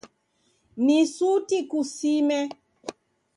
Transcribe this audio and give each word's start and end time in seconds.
Ni 0.85 0.95
suti 1.15 1.57
kusime. 1.69 2.39